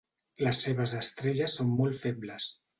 [0.47, 2.53] Les seves estrelles són molt febles.